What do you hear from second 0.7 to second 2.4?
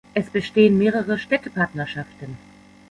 mehrere Städtepartnerschaften.